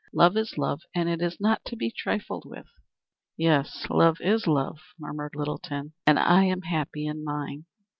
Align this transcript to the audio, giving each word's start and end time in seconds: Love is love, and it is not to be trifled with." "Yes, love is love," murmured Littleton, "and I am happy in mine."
Love 0.13 0.35
is 0.35 0.57
love, 0.57 0.81
and 0.95 1.07
it 1.07 1.21
is 1.21 1.39
not 1.39 1.63
to 1.63 1.75
be 1.75 1.91
trifled 1.95 2.43
with." 2.43 2.65
"Yes, 3.37 3.85
love 3.87 4.17
is 4.19 4.47
love," 4.47 4.79
murmured 4.99 5.35
Littleton, 5.35 5.93
"and 6.07 6.17
I 6.17 6.45
am 6.45 6.63
happy 6.63 7.05
in 7.05 7.23
mine." 7.23 7.65